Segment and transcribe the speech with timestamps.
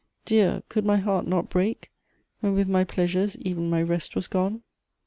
[0.25, 1.91] Dear, could my heart not break,
[2.39, 4.63] When with my pleasures ev'n my rest was gone?